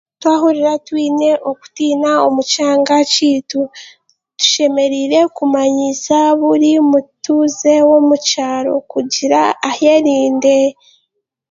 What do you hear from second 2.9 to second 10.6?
kyaitu, tushemereire kumanyiisa buri mutuuze w'omukyaro kugira ayerinde.